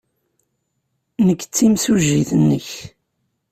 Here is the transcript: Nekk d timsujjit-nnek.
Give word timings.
Nekk 1.25 1.41
d 1.45 1.49
timsujjit-nnek. 1.55 2.67